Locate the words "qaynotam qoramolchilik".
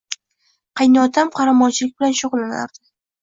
0.81-1.93